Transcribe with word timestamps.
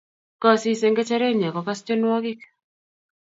kosis 0.41 0.81
eng' 0.85 0.93
ngecherenyi 0.95 1.45
akokas 1.47 1.79
tienwogik 1.85 2.39